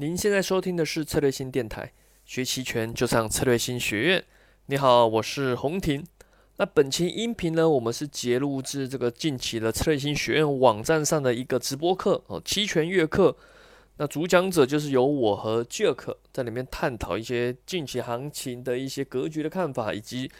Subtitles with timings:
[0.00, 1.92] 您现在收听的是策略性电台，
[2.24, 4.24] 学期权就上策略性学院。
[4.66, 6.06] 你好，我是洪婷。
[6.58, 13.36] 那本期音频呢，我们是截录自这个近期的策略性学院网站上的一个直播课哦，期权月课。
[13.96, 20.30] 那主讲者就是由我和 Jack 在里面探讨一些近期行情的一些格局的看法，以及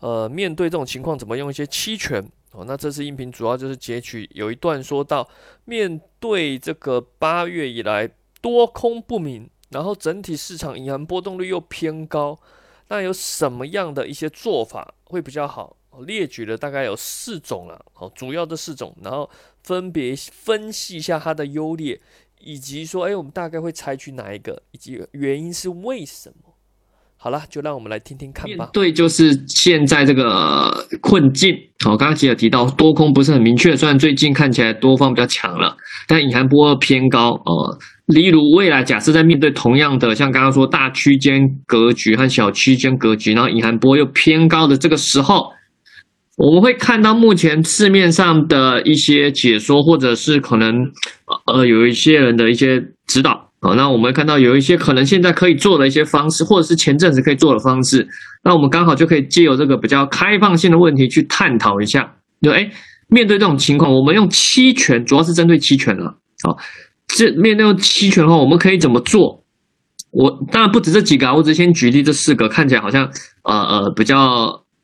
[0.00, 2.20] 呃面对这种情况怎么用一些期权
[2.50, 2.64] 哦。
[2.66, 5.28] 那这次音频主要就是截取有一段说到，
[5.66, 8.10] 面对这个八月以来。
[8.44, 12.38] 多空不明，然后整体市场银行波动率又偏高，
[12.88, 15.74] 那有什么样的一些做法会比较好？
[16.04, 19.30] 列举了大概有四种了，哦，主要的四种，然后
[19.62, 21.98] 分别分析一下它的优劣，
[22.40, 26.52] 以及说，哎，我们大概会采取哪一个，以及原因是为什么？
[27.16, 28.68] 好了，就让我们来听听看吧。
[28.74, 31.54] 对，就是现在这个困境。
[31.86, 35.74] 哦，刚刚其实提到多空不是很明确，虽然最近看起来多方比较强了，
[36.06, 37.30] 但隐含波偏高。
[37.44, 45.50] 哦，例如未来假设在面对同样的，像刚刚说大区间格局和小区间格局，然后隐含波又偏高的这个时候，
[46.36, 50.74] 我们会看到目前市面上的一些解说，或者是可能
[51.46, 53.50] 呃有一些人的一些指导。
[53.64, 58.06] 啊，那我们看到有一些可能现在可以做的一些方式，或者是前阵子可以做的方式，
[58.44, 62.12] 那我们刚好就可以借由这个比较开放性的问题去探讨一下。
[62.42, 62.70] 就哎，
[63.14, 66.16] 面对这种情况，我们用期权，主要是针对期权了。
[66.42, 66.58] 好，
[67.06, 69.44] 这面对期权的话，我们可以怎么做？
[70.10, 73.08] 我当然不止这几个啊，我只先举例这四个，看起来好像
[73.44, 74.18] 呃呃比较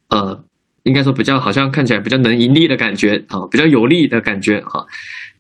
[0.09, 0.45] 呃，
[0.85, 4.87] 应该说比较好像看起来比较能盈利的感觉啊，比较有利的感觉啊。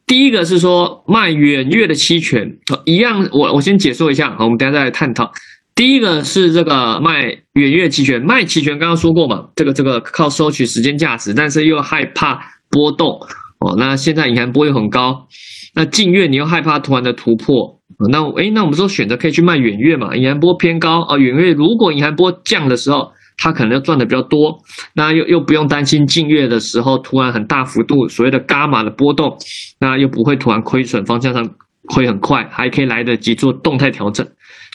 [0.06, 5.30] 第一个是说卖远月的期权，一样，我我先解说一下，好，我们等下再来探讨。
[5.74, 7.22] 第一个是这个卖
[7.54, 13.20] 远月期权，卖期权刚刚说过嘛，这个这个靠收取时间价值，但是又害怕波动
[13.58, 13.76] 哦。
[13.76, 15.26] 那现在隐含波又很高，
[15.74, 23.12] 那近月你又害怕突然的突破，那诶，那我们说选择可以去卖远月嘛，隐含波偏高啊，远月如果隐含波降的时候。
[23.42, 24.58] 它可能要赚的比较多，
[24.92, 29.34] 那又又不用担心近月的时候突然很大幅度所谓的伽马的波动，
[29.80, 31.48] 那又不会突然亏损，方向上
[31.88, 34.26] 会很快，还可以来得及做动态调整。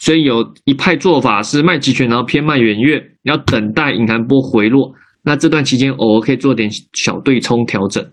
[0.02, 8.06] 所以有一派做法是卖期权，然后偏卖远月，要等待隐含波回落，那这段期间偶尔可以做点小对冲调整。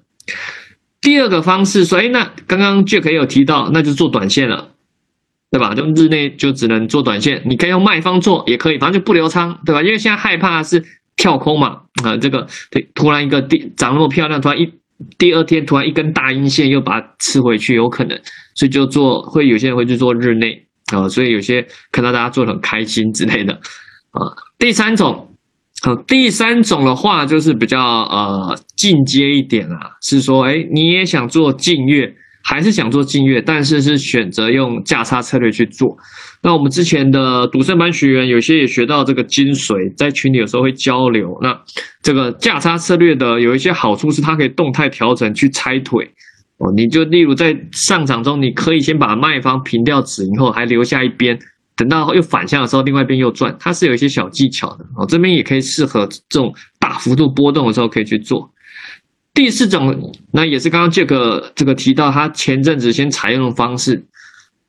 [1.00, 4.70] 第二个方式说，哎，那刚刚 Jack 有提到，那就做短线了。
[5.52, 5.74] 对吧？
[5.74, 9.82] 就日内就只能做短线，你可以用卖方做也可以，反正就不留仓，对吧？
[9.82, 10.82] 因为现在害怕是
[11.14, 14.72] 跳空嘛，啊，这个对，突然一个第涨那么漂亮，突然一
[15.18, 18.18] 第二天突然一根大阴线又把它吃回去，有可能，
[18.54, 24.32] 所以就做会有些人会去做日内啊，所以有些看到大家做的很开心之类的啊。
[24.58, 25.31] 第三种，
[25.82, 32.14] 好，第三种的话就是比较呃进阶一点啊，是说，哎，你也想做近月。
[32.44, 35.96] 还是想做近月，但是是选择用价差策略去做。
[36.42, 41.38] 那我们之前的赌圣班学员有些也学到这个精髓，在群里有时候会交流。
[41.40, 41.56] 那
[42.02, 46.04] 这个价差策略的有一些好处是，它可以动态调整去拆腿
[46.58, 46.72] 哦。
[46.74, 51.38] 你就例如在上场中，你可以先把卖方平掉止盈后，还留下一边，
[51.82, 53.56] 等到又反向的时候，另外一边又转。
[53.58, 55.04] 它是有一些小技巧的哦。
[55.08, 58.48] 这边也可以适合这种大幅度波动的时候可以去做。
[59.34, 64.06] 第四种，那也是刚刚这个这个提到，他前阵子先采用的方式，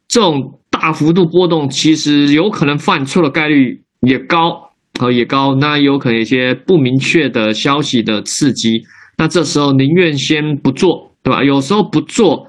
[0.07, 8.81] 这种大幅度波动，其实有可能犯错的概率也高，呃也高，那有可能一些不明确的消息的刺激，
[9.17, 11.43] 那这时候宁愿先不做，对吧？
[11.43, 12.47] 有时候不做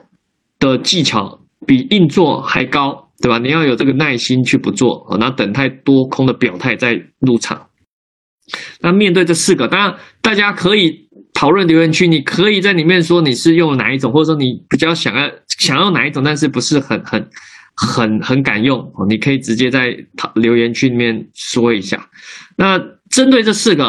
[0.58, 3.38] 的技巧比硬做还高，对吧？
[3.38, 7.66] 你要有这个耐心去不做啊，那等太多空的表态再入场。
[8.80, 11.04] 那面对这四个，当然大家可以。
[11.36, 17.28] 讨论留言区，你可以在里面说你是用哪一种，或者说你比较想要想要哪一种，但是不是很很
[17.74, 19.04] 很很敢用哦？
[19.08, 19.92] 你可以直接在
[20.36, 22.08] 留言区里面说一下。
[22.56, 22.78] 那
[23.10, 23.84] 针对这四个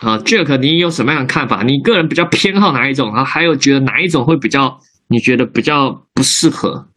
[0.00, 1.62] 啊，Jack，你有什么样的看法？
[1.62, 3.24] 你个人比较偏好哪一种啊？
[3.24, 4.76] 还有觉得哪一种会比较？
[5.06, 6.88] 你觉得比较不适合？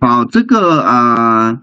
[0.00, 1.56] 好，这个啊，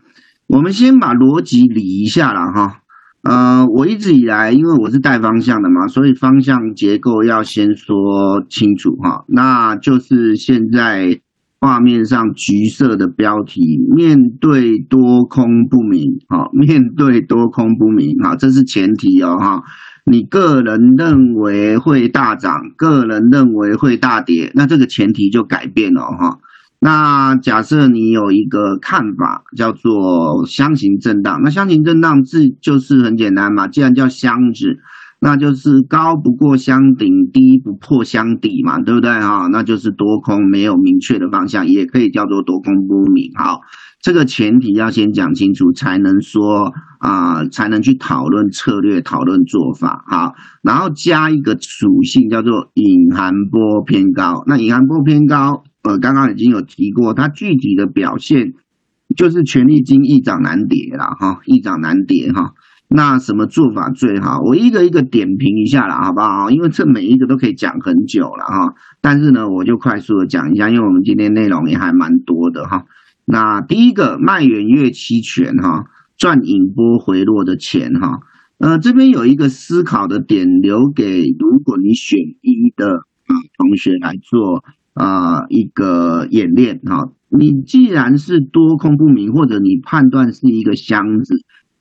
[0.48, 2.80] 我们先把逻辑理一下了哈。
[3.22, 9.24] 呃，我一直以来，因为我是带方向的嘛，所以方向结构要先说清楚哈。
[9.28, 11.20] 那就是现在
[11.62, 13.62] 画面上橘色的标题，
[13.96, 19.62] 面对多空不明，哈，面对多空不明，哈，这是前提哦，哈。
[20.06, 26.40] 你个人认为会大涨，个人认为会大跌，那这个前提就改变了哈。
[26.84, 34.80] 那假设你有一个看法叫做箱型震荡，那箱型震荡字就是很简单嘛，既然叫箱子，
[35.22, 39.48] 那就是高不过箱顶，低不破箱底嘛，对不对哈？
[39.50, 43.32] 那就是多空没有明确的方向，也可以叫做多空不明。
[43.36, 43.62] 好，
[44.02, 46.70] 这个前提要先讲清楚，才能说
[47.00, 50.04] 啊，才能去讨论策略、讨论做法。
[50.08, 54.44] 好，然后加一个属性叫做隐含波偏高。
[54.48, 58.54] 那隐含波偏高，呃，刚刚已经有提过，它具体的表现
[59.16, 62.54] 就是权力金一涨难跌了哈，一涨难跌哈。
[62.88, 64.40] 那什么做法最好？
[64.46, 66.52] 我一个一个点评一下了，好不好？
[66.52, 68.76] 因为这每一个都可以讲很久了哈。
[69.02, 72.86] 但是呢，我就快速的讲一下，因为我们今天内容也还蛮多的哈。
[73.26, 75.86] 那第一个卖远月期权哈，
[76.18, 78.20] 赚引波回落的钱哈。
[78.60, 84.64] 呃，这边有一个思考的点，留给如果你选一的啊同学来做
[84.94, 87.12] 啊一个演练哈。
[87.30, 91.36] 你既然是多空不明，或者你判断是一个箱子。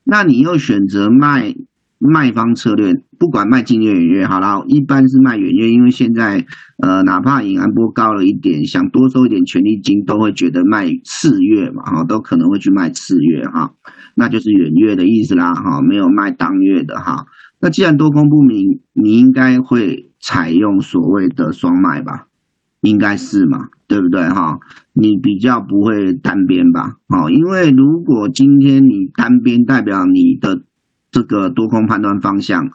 [0.05, 1.55] 那你又选择卖
[1.99, 6.45] 卖方策略，不管卖近月远月好了，一般是卖远月，因为现在
[6.83, 13.75] 呃，哪怕隐含波高了一点，想多收一点权利金，都会觉得卖次月嘛，哈，都可能会去卖次月哈，
[14.17, 17.27] 那就是远月的意思啦，哈，没有卖当月的哈。
[17.61, 22.27] 那既然多空不明，你应该会采用所谓的双卖吧？
[22.83, 24.59] 应该是嘛，对不对哈？
[24.93, 26.97] 你比较不会单边吧？
[27.09, 30.63] 哦，因为如果今天你单边，代表你的
[31.11, 32.69] 这个多空判断方向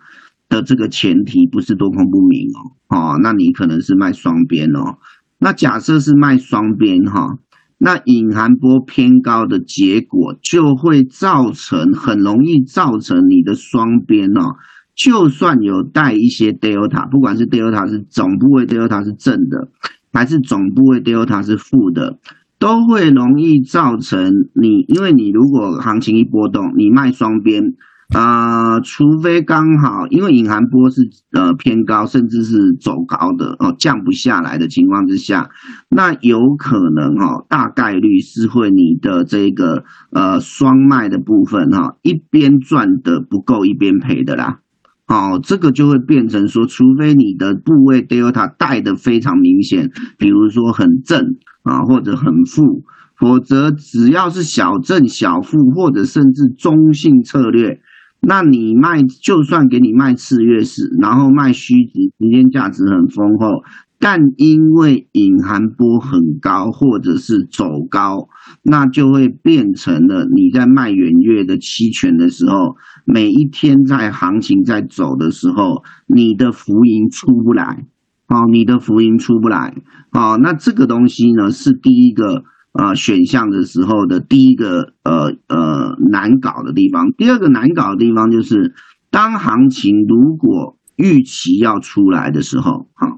[0.50, 2.48] 的这个前提不是多空不明
[2.90, 4.98] 哦，哦，那你可能是卖双边哦。
[5.40, 7.38] 那假设是卖双边哈，
[7.78, 14.56] 那隐含波偏高的结果就会造成很容易造成你的双边哦。
[14.96, 19.70] 就算有带一些 delta，不管是 delta 是总部位 delta 是正的。
[20.18, 22.18] 还是总部位 delta 是负的，
[22.58, 27.76] 都会容易造成你，因为你如果行情一波动，你卖双边
[28.16, 31.02] 啊，除非刚好因为隐含波是
[31.34, 35.50] 呃偏高，甚至是走高的哦，降不下来的情况之下，
[35.88, 44.62] 那有可能哦，大概率是会你的这个呃双卖的部分哈，一边赚的不够，一边赔的啦。
[45.08, 52.84] 哦，这个就会变成说，除非你的部位 delta 带的非常明显，比如说很正啊，或者很负，
[53.18, 57.80] 否则只要是小正小负，或者甚至中性策略，
[58.20, 63.64] 那你卖就算给你卖次月市，然后卖虚值，时间价值很丰厚。
[64.00, 68.30] 但因为隐含波很高，或者是走高，
[68.62, 77.88] 那就会变成了你在卖远月的期权的时候，每一天在行情在走的时候，你的浮盈出不来，
[78.28, 79.74] 哦，你的浮盈出不来，
[80.12, 88.76] 哦，那这个东西呢是第一个呃选项的时候的第一个呃呃难搞的地方，第二个难搞的地方就是
[89.10, 93.18] 当行情如果预期要出来的时候，哈。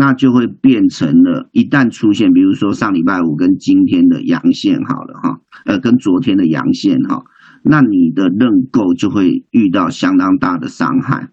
[0.00, 7.24] 那就会变成了，一旦出现，比如说上礼拜五跟今天的阳线，好了哈，呃，跟昨天的阳线哈，
[7.64, 11.30] 那你的认购就会遇到相当大的伤害，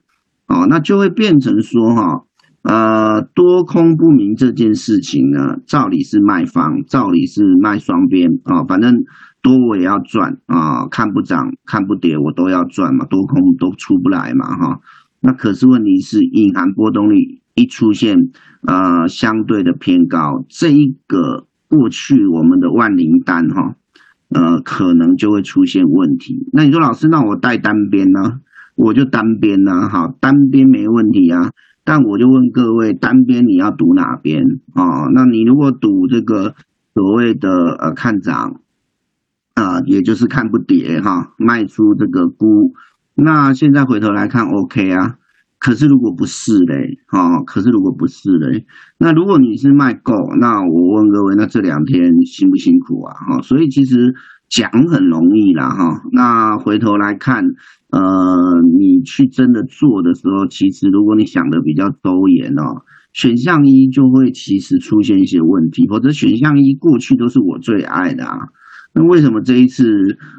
[0.47, 2.23] 哦，那就会变成说哈，
[2.63, 8.95] 呃，多空不明这件事情呢，照理是卖方，照理是卖双边啊，反正
[9.43, 14.79] 多我也要赚啊，看不涨看不跌我都要赚嘛，多空都出不来嘛哈，
[15.21, 17.44] 那可是问题是隐含波动率。
[17.55, 18.17] 一出现，
[18.67, 23.75] 呃，相对的偏高，这一个过去我们的万灵单哈，
[24.29, 26.47] 呃，可能就会出现问题。
[26.51, 28.41] 那你说老师，那我带单边呢？
[28.75, 31.51] 我就单边呢，好，单边没问题啊。
[31.85, 35.07] 但我就问各位，单边你要赌哪边啊？
[35.13, 36.55] 那你如果赌这个
[36.93, 38.59] 所谓的呃看涨，
[39.53, 42.73] 啊，也就是看不跌哈，卖出这个估，
[43.13, 45.15] 那现在回头来看，OK 啊。
[45.65, 48.67] 可是如果不是嘞，哈，可是如果不是嘞，
[48.99, 53.15] 那如果你是卖够，那我问各位，那这两天辛不辛苦啊？
[53.15, 54.13] 哈，所以其实
[54.47, 57.43] 讲很容易啦，哈，那回头来看，
[57.89, 68.37] 呃，你去真的做的时候，其实如果你想的比较周延哦，选项一就会其实出现一些问题，否则选项一过去都是我最爱的啊，
[68.93, 69.83] 那为什么这一次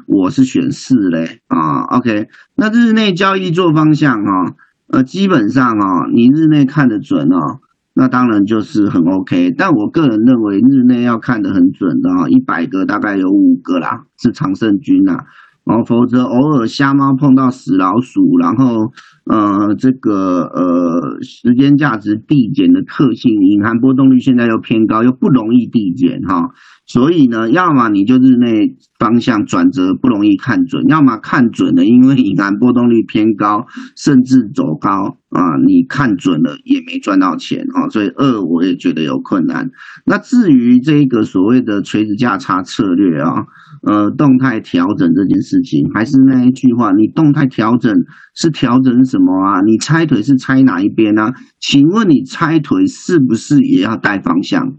[0.07, 1.41] 我是选四嘞？
[1.47, 4.55] 啊，OK，那日内交易做方向哈。
[4.89, 7.59] 呃，基本上啊，你日内看得准哦，
[7.93, 9.53] 那当然就是很 OK。
[9.57, 15.17] 但我个人认为，日内要看得很准的啊，一百个大概有五个啦是常胜军呐。
[15.65, 18.93] 哦，否则偶尔瞎猫碰到死老鼠，然后
[19.29, 26.49] 呃这个呃时间价值递减的特性，隐含波动率现在又偏高，又不容易递减哈。
[26.85, 33.65] 所以呢，要么你就日内方向转折不容易看准，要么看准了，因为隐含波动率偏高，
[33.97, 39.69] 甚至走高啊，你看准了也没赚到钱啊，所以二我也觉得有困难。
[40.05, 43.45] 那至于这个所谓的垂直价差策略啊，
[43.85, 47.93] 呃，动态调整这件事情，还是那一句话，你动态调整
[48.33, 49.61] 是调整什什么啊？
[49.61, 51.33] 你拆腿是拆哪一边呢？
[51.59, 54.75] 请问你拆腿是不是也要带方向？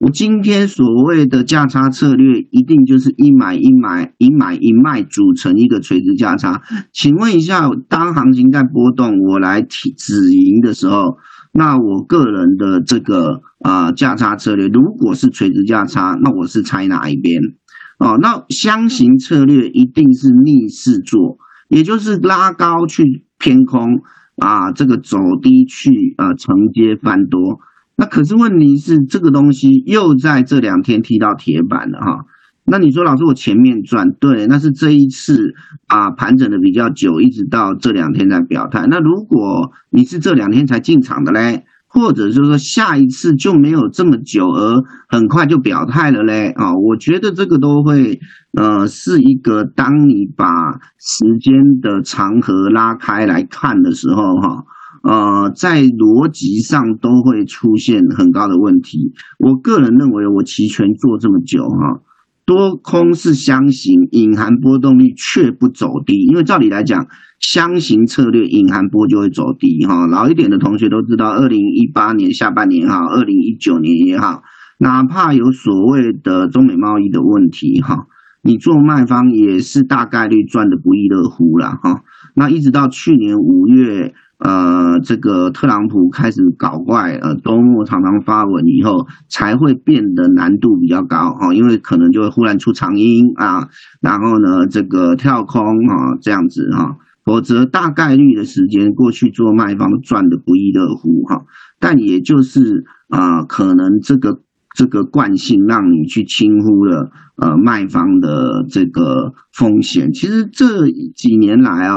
[0.00, 6.62] 我今天所谓的价差策略，一定就是一买一买一买一卖组成一个垂直价差。
[6.92, 11.16] 请问一下，当行情在波动，我来提止盈的时候，
[11.52, 17.40] 那我个人的这个啊价差策略，如果是垂直价差，那我是猜哪一边？
[17.98, 21.38] 哦，那箱型策略一定是逆势做，
[21.68, 24.00] 也就是拉高去偏空
[24.36, 27.60] 啊，这个走低去呃承接翻多。
[27.96, 32.24] 那可是问题是，这个东西又在这两天踢到铁板了哈。
[32.64, 35.54] 那你说老师，我前面赚对，那是这一次
[35.86, 38.86] 啊盘整的比较久，一直到这两天才表态。
[38.88, 46.74] 那如果你是这两天才进场的嘞，或者就是说下一次就没有这么久而很快就表态了嘞啊？
[46.74, 48.20] 我觉得这个都会
[48.52, 50.46] 呃是一个，当你把
[50.98, 54.64] 时间的长河拉开来看的时候哈。
[55.04, 59.12] 呃，在逻辑上都会出现很高的问题。
[59.38, 62.02] 我个人认为，我期权做这么久哈，
[62.44, 66.26] 多空是相形，隐含波动率却不走低。
[66.26, 67.06] 因为照理来讲，
[67.40, 70.06] 箱型策略隐含波就会走低哈。
[70.06, 74.42] 老一点的同学都知道，二零一八年下半年哈，二零一九年也好，
[74.78, 78.06] 哪怕有所谓的中美贸易的问题哈，
[78.42, 82.02] 你做卖方也是大概率赚的不亦乐乎了哈。
[82.34, 84.14] 那一直到去年五月。
[84.38, 93.66] 呃，这个特朗普开始搞怪，呃，周末常常发文以后，才会变得难度比较高哈，因为可能就会忽然出长音啊，
[94.00, 101.44] 然后呢，这个跳空啊，这样子哈，否则大概率的时间过去做卖方赚的不亦乐乎哈，
[101.78, 104.40] 但也就是啊，可能这个
[104.74, 111.96] 这个惯性让你去轻忽了呃卖方的这个风险，其实这几年来啊。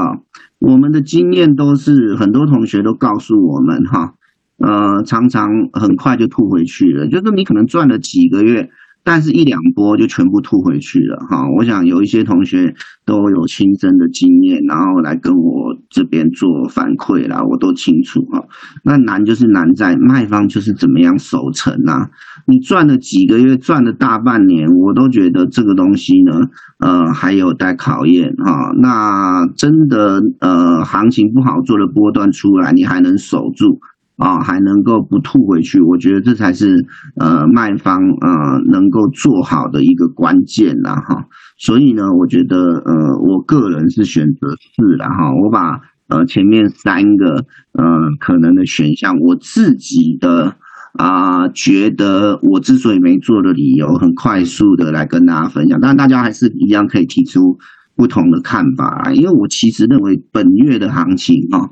[0.60, 4.12] 我们的经验都是很多同学都告诉我们哈，
[4.58, 8.68] 呃，常常很快就吐回去了，就是你可能赚了几个月。
[9.04, 11.42] 但是，一两波就全部吐回去了哈。
[11.58, 18.44] 我想有一些同学都有亲身的经验，然后来跟我这边做反馈啦，我都清楚哈。
[18.84, 22.10] 那难就是难在卖方就是怎么样守成啊？
[22.46, 26.32] 你赚了几个月，赚了大半年，我都觉得这个东西呢，
[26.78, 28.72] 呃，还有待考验哈。
[28.80, 33.80] 那真的呃，行情不好做的波段出来，你还能守住？
[34.22, 36.86] 啊，还能够不吐回去，我觉得这才是
[37.18, 38.30] 呃卖方呃
[38.70, 41.26] 能够做好的一个关键啦哈。
[41.58, 42.94] 所以呢，我觉得呃
[43.26, 45.34] 我个人是选择四了哈。
[45.42, 47.84] 我把呃前面三个呃
[48.20, 50.54] 可能的选项，我自己的
[50.92, 55.80] 啊觉得我之所以没做的理由，很快速的来跟大家分享。
[55.80, 57.58] 当然，大家还是一样可以提出
[57.96, 61.70] 不同的看法啊因为我其实认为本月的行情哈。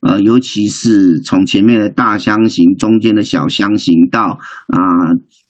[0.00, 4.38] 呃，尤其是从前面的大箱型、中间的小箱型到
[4.68, 4.78] 啊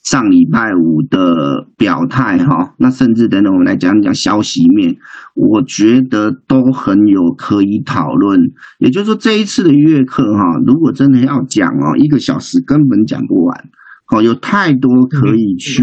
[0.03, 4.97] 上礼拜五的表态哈，那甚至等等我们来讲讲消息面，
[5.35, 8.41] 我觉得都很有可以讨论。
[8.79, 13.65] 也就是说，这一次的月课哈，如果真的要讲哦，一个小时根本讲不完，
[14.07, 15.83] 好，有太多可以去。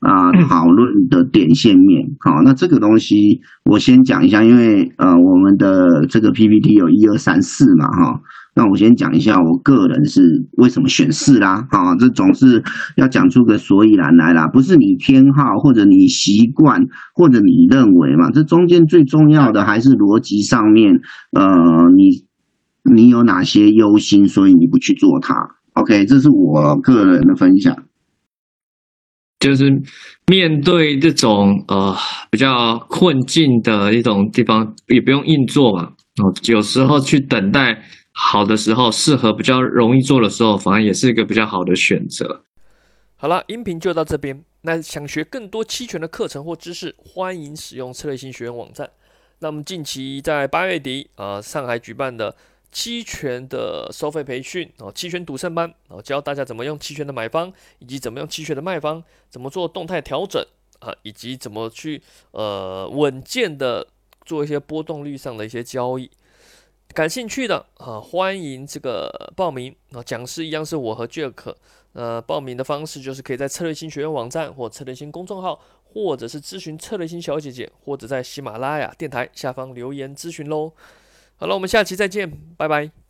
[0.00, 8.20] 啊，讨论的点线面，好，那这个东西我先讲一下，因为呃，我们的这个 PPT 有一二三四嘛，哈，
[8.54, 10.20] 那我先讲一下我个人是
[10.58, 12.62] 为什么选四啦，啊，这总是
[12.96, 16.82] 要讲出个所以然来啦，不是你偏好或者你习惯
[17.14, 21.00] 或者你认为嘛，这中间最重要的还是逻辑上面，
[21.32, 22.26] 呃，你
[22.94, 25.34] 你有哪些忧心，所以你不去做它
[25.72, 27.74] ，OK，这是我个人的分享。
[29.38, 29.70] 就是
[30.26, 31.94] 面对这种呃
[32.30, 35.92] 比较困境的一种地方，也不用硬做嘛。
[36.22, 42.44] 哦，有时候去等待好的时候，适合比较容易做的时候，反而也是一个比较好的选择。
[43.16, 44.42] 好了，音频就到这边。
[44.62, 48.88] 那想学更多期权的课程或知识，欢迎使用策略性学院网站。
[49.40, 52.34] 那我们近期在八月底啊，上海举办的。
[52.72, 60.44] 期权的收费培训哦，期权赌圣班哦，教大家怎么用期权的买方，以及怎么用期权的卖方，怎么做动态调整
[60.80, 63.86] 啊，以及怎么去呃稳健的
[64.24, 66.10] 做一些波动率上的一些交易。
[66.94, 71.54] 感兴趣的啊，欢迎这个报名啊，讲师一样是我和 Jack。
[71.92, 80.72] 呃，报名的方式就是可以在策略星学院网站或策略星公众号，或者是咨询策略星小姐姐，或者在喜马拉雅电台下方留言咨询喽。
[81.38, 83.05] 好了，我们下期再见，拜拜。